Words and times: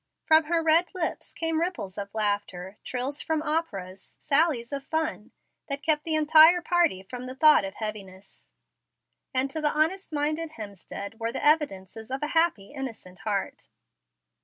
From 0.25 0.45
her 0.45 0.63
red 0.63 0.87
lips 0.95 1.31
came 1.31 1.61
ripples 1.61 1.95
of 1.95 2.15
laughter, 2.15 2.79
trills 2.83 3.21
from 3.21 3.43
operas, 3.43 4.17
sallies 4.19 4.71
of 4.73 4.83
fun, 4.83 5.29
that 5.69 5.83
kept 5.83 6.05
the 6.05 6.15
entire 6.15 6.59
party 6.59 7.03
from 7.03 7.27
the 7.27 7.35
thought 7.35 7.63
of 7.63 7.75
heaviness, 7.75 8.47
and 9.31 9.51
to 9.51 9.63
honest 9.69 10.11
minded 10.11 10.53
Hemstead 10.53 11.19
were 11.19 11.31
the 11.31 11.45
evidences 11.45 12.09
of 12.09 12.23
a 12.23 12.27
happy, 12.33 12.73
innocent 12.73 13.19
heart. 13.19 13.67